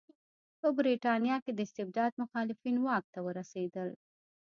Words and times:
په 0.59 0.67
برېټانیا 0.77 1.37
کې 1.43 1.51
د 1.53 1.59
استبداد 1.67 2.11
مخالفین 2.21 2.75
واک 2.85 3.05
ته 3.13 3.19
ورسېدل. 3.25 3.89